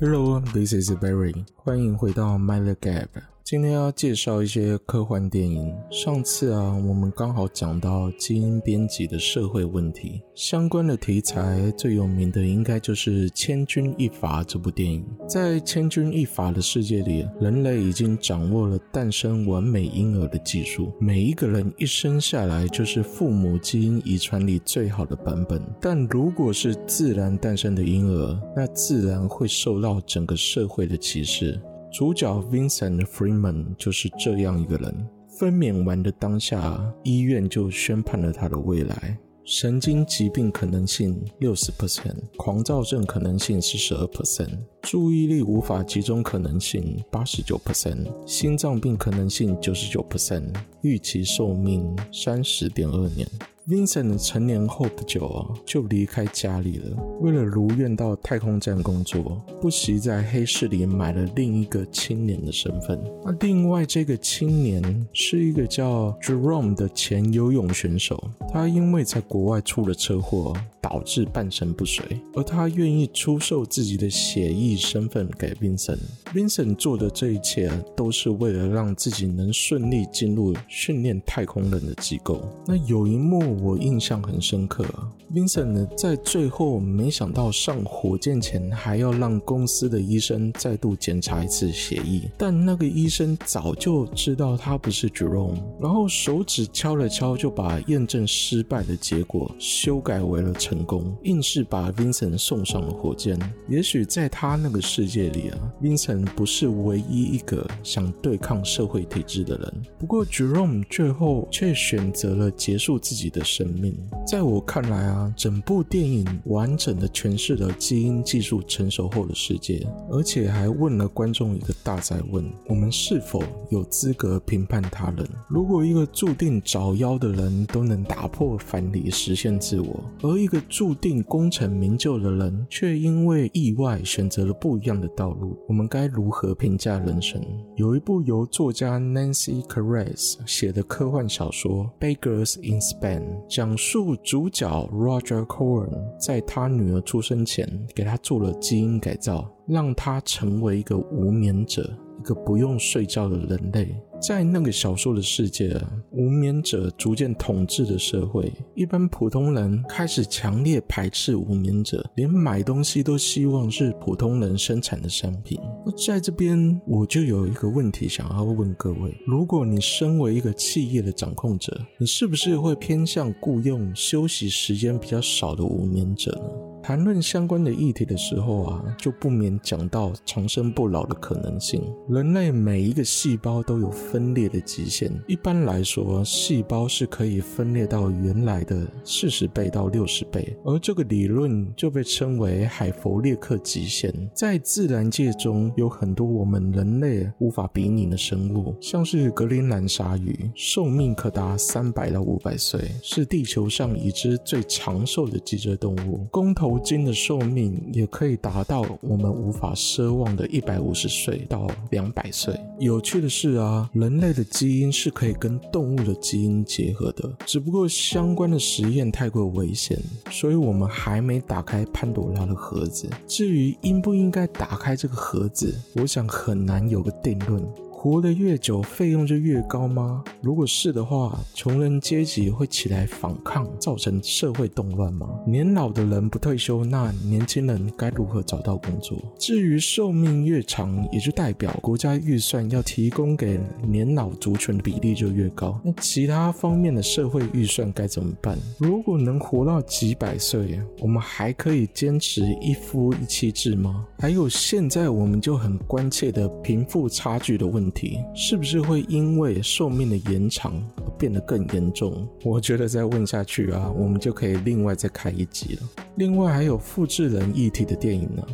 [0.00, 1.44] Hello, this is Barry.
[1.56, 3.08] 欢迎回到 Mind the Gap。
[3.45, 5.71] 今天要介绍一些科幻电影。
[5.91, 15.05] 上次啊，我们刚好讲到基因编辑的社会问题，相关的题材最有名的应该就是《千钧一发》这部电影。
[15.29, 25.61] 在《千钧一发》的世界里，人类已经掌握了诞生完美婴儿的技术，每一个人一生下来就是父母基因遗传里最好的版本。
[25.79, 31.61] 但如果是自然诞生的婴儿，那自然会受到整个社会的歧视。
[31.91, 35.07] 主角 Vincent Freeman 就是这样一个人。
[35.37, 53.27] 分娩完的当下，医院就宣判了他的未来：神经疾病可能性六十 percent，狂躁症可能性四十二 percent，注意力无法集中可能性八十九 percent，心脏病可能性九十九 percent，预期寿命三十点二年。
[53.67, 56.95] Vincent 成年后不久啊，就离开家里了。
[57.19, 63.03] 为了如愿到太空站工作，不惜在黑市里买了另一个青年的身份。
[63.23, 70.53] 那另外这个青年是一个叫 Jerome 的前游泳选手，他因为在国外出了车祸。
[70.85, 72.03] 导致半身不遂，
[72.35, 75.97] 而他愿意出售自己的血裔身份给 Vincent。
[76.31, 82.47] Vincent 做的这一切都是为了让自己能顺利进入训练太空人的机构。
[82.67, 84.83] 那有一幕我印象很深刻
[85.31, 100.51] ，Vincent 呢在最后没想到上火箭前还要让公司的医生再度检查一次血裔，但那个医生早就知道他不是 Jerome，然后手指敲了敲就把验证失败的结果修改为了。
[100.57, 103.37] 成功，硬是把 Vincent 送上了火箭。
[103.67, 109.83] 也许在他那个世界里啊，Vincent 不是唯一一个想对抗社会体制的人。
[109.99, 113.95] 不过 Jerome 最后却选择了结束自己的生命。
[114.27, 125.25] 在我看来啊，整部电影完整的诠释了基因技术成熟后的世界，而且还问了观众一个大哉问：我们是否有资格评判他人？
[125.47, 135.55] 如果一个注定找妖的人都能打破藩篱，实现自我，而一个注定功成名就的人，却因为意外选择了不一样的道路。
[135.67, 137.39] 我们该如何评价人生？
[137.75, 145.89] 有一部由作家 Nancy Cartwright 写的科幻小说《Beggars in Spain》，讲述主角 Roger Cohen
[146.19, 151.81] 在他女儿出生前给他做了基因改造，让他成为一个无眠者，
[152.19, 153.95] 一个不用睡觉的人类。
[154.27, 165.59] 在那个小说的世界，无眠者逐渐统治的社会，一般普通人开始强烈排斥无眠者，连买东西都希望是普通人生产的商品。
[165.85, 176.64] 那在这边，我就有一个问题想要问各位：如果你身为一个企业的掌控者，你是不是会偏向雇佣休息时间比较少的无眠者呢？
[176.85, 181.81] 谈论相关的议题的时候啊，就不免讲到长生不老的可能性。
[182.07, 194.13] 人类每一个细胞都有分裂的极限，一般来说，细胞是可以分裂到原来的四十倍到六十倍，而这个理论就被称为海弗列克极限。
[194.35, 206.27] 在自然界中，有很多我们人类无法比拟的生物，像是格陵兰鲨鱼，寿命可达三百到五百岁，是地球上已知最长寿的脊椎动物。
[206.29, 212.53] 公头头鲸的寿命也可以达到我们无法奢望的一百五十岁到两百岁。
[212.79, 219.97] 有趣的是啊，人类的基因是可以跟动物的基因结合的，只不过相关的实验太过危险，
[220.29, 223.09] 所以我们还没打开潘朵拉的盒子。
[223.25, 227.65] 至于应不应该打开这个盒子，我想很难有个定论。
[228.05, 230.23] 活得越久，费用就越高吗？
[230.39, 235.27] 如果是的话，穷人阶级会起来反抗，造成社会动乱吗？
[235.43, 239.17] 年老的人不退休，那年轻人该如何找到工作？
[239.39, 245.81] 至于寿命越长，也就代表国家预算要提供给年老族群的比例就越高。
[245.83, 248.55] 那其他方面的社会预算该怎么办？
[248.77, 254.05] 如果能活到几百岁，我们还可以坚持一夫一妻制吗？
[254.19, 257.94] 还有，现在我们就很关切的贫富差距的问题。
[258.35, 262.27] 是不是会因为寿命的延长而变得更严重？
[262.43, 265.81] 我觉得再问下去啊，我们就可以另外再开一集了。
[266.15, 268.45] 另外还有复制人议题的电影呢。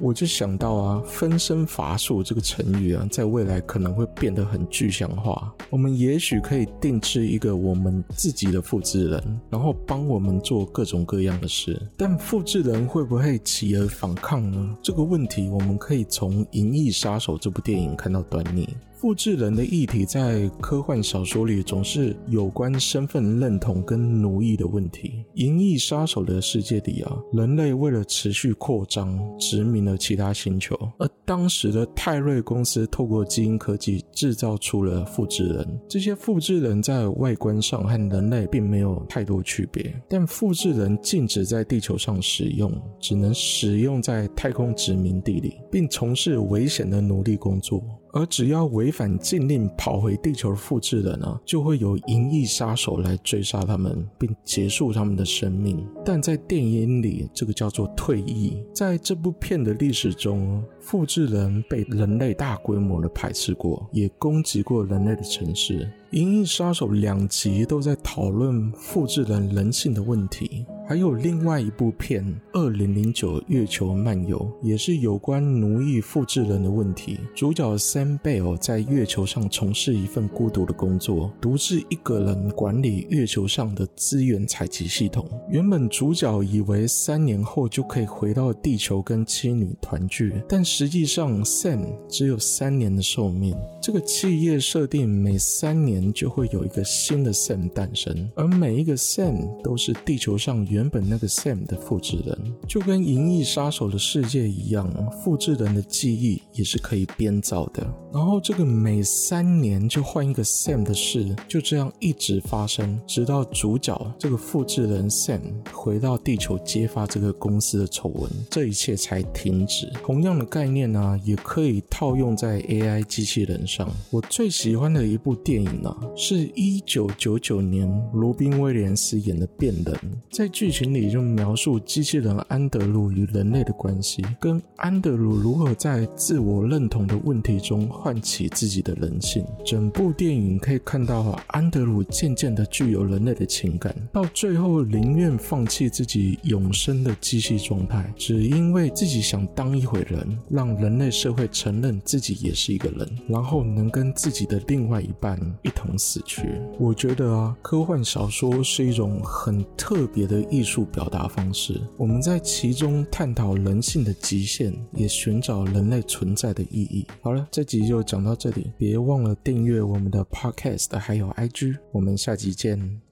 [0.00, 5.54] 我就想到啊，分身乏术这个成语啊，在未来可能会变得很具象化。
[5.68, 11.80] 我们也许可以定制一个我们自己的复制人，然后帮我们做各种各样的事。
[11.96, 14.76] 但复制人会不会起而反抗呢？
[14.82, 18.68] 这个问题，我们可以从《银翼杀手》这部电影看到端倪。
[18.96, 25.24] 复制人的议题在科幻小说里总是有关身份认同跟奴役的问题。
[25.42, 30.00] 《银翼杀手》的世界里啊，人类为了持续扩张，殖民和。
[30.10, 30.76] 其他星球。
[30.98, 47.80] 而当时的泰瑞公司透过基因科技制造出了复制人，这些复制人在外观上和人类并没有太多区别，但复制人禁止在地球上使用，只能使用在太空殖民地里，并从事危险的奴隶工作。
[48.12, 55.86] 而只要违反禁令跑回地球的复制人呢，就会有银翼杀手来追杀他们，并结束他们的生命。
[56.04, 58.62] 但在电影里，这个叫做退役。
[58.74, 65.78] 在这部片的历史中，复制人被人类大规模的排斥过，也攻击过人类的城市。
[66.18, 72.20] 《银翼杀手》两集都在讨论复制人人性的问题，还有另外一部片
[72.52, 77.20] 《二零零九月球漫游》也是有关奴役复制人的问题。
[77.32, 85.30] 主角 Sam Bell 在月球上从事一份孤独的工作，独自一个人管理月球上的资源采集系统。
[85.48, 93.54] 原本主角以为三年后就可以回到地球跟妻女团聚，但实际上 Sam 只有三年的寿命。
[93.80, 96.12] 这个企业设定每三年。
[96.12, 104.90] 就会有一个新的 Sam 诞生，而每一个 Sam 都是地球上原原本那个 Sam 的复制人，就跟《银翼杀手》的世界一样，
[105.22, 107.86] 复制人的记忆也是可以编造的。
[108.14, 115.40] 然后这个每三年就换一个 Sam 的事，就这样一直发生，直到主角这个复制人 Sam
[115.70, 119.86] 回到地球揭发这个公司的丑闻，这一切才停止。
[120.02, 123.86] 同样的概念呢、也可以套用在 AI 机器人上。
[124.10, 129.84] 我最喜欢的一部电影呢、是一九九九年罗宾威廉斯演的《变人》，
[130.32, 139.44] 在剧情里就描述机器人安德鲁与人类的关系，跟安德鲁如何在自我认同的问题中唤起自己的人性。
[139.64, 155.90] 整部电影可以看到安德鲁渐渐的具有人类的情感，到最后宁愿放弃自己永生的机器状态，只因为自己想当一回人，让人类社会承认自己也是一个人，然后能跟自己的另外一半一同。
[155.98, 156.60] 死去。
[156.78, 161.80] 我觉得啊，科幻小说是一种很特别的艺术表达方式。
[161.96, 167.06] 我们在其中探讨人性的极限，也寻找人类存在的意义。
[167.22, 171.78] 好了，这集就讲到这里，别忘了订阅我们的 Podcast，还有 IG。
[171.92, 173.09] 我们下集见。